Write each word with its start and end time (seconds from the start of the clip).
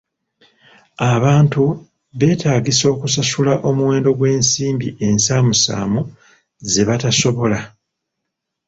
Abantu 1.13 1.63
betaagisa 2.19 2.85
okusasula 2.93 3.53
omuwendo 3.69 4.09
gw'ensimbi 4.19 4.87
ensaamusaamu 5.07 6.01
ze 6.71 6.81
batasobola. 6.87 7.59